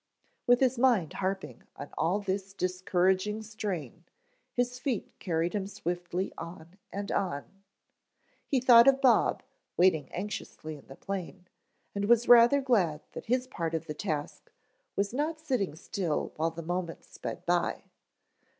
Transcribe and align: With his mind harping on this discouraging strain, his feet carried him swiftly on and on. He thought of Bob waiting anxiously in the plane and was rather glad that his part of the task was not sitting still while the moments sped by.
With 0.47 0.61
his 0.61 0.79
mind 0.79 1.13
harping 1.13 1.61
on 1.77 2.21
this 2.23 2.53
discouraging 2.53 3.43
strain, 3.43 4.03
his 4.51 4.79
feet 4.79 5.13
carried 5.19 5.53
him 5.53 5.67
swiftly 5.67 6.33
on 6.39 6.79
and 6.91 7.11
on. 7.11 7.43
He 8.47 8.59
thought 8.61 8.87
of 8.87 8.99
Bob 8.99 9.43
waiting 9.77 10.11
anxiously 10.11 10.75
in 10.75 10.87
the 10.87 10.95
plane 10.95 11.47
and 11.93 12.05
was 12.05 12.27
rather 12.27 12.61
glad 12.61 13.01
that 13.11 13.27
his 13.27 13.45
part 13.45 13.75
of 13.75 13.85
the 13.85 13.93
task 13.93 14.51
was 14.95 15.13
not 15.13 15.39
sitting 15.39 15.75
still 15.75 16.31
while 16.35 16.49
the 16.49 16.63
moments 16.63 17.05
sped 17.07 17.45
by. 17.45 17.83